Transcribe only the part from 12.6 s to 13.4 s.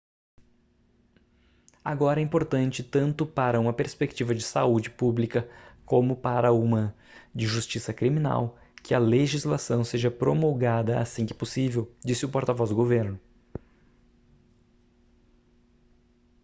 do governo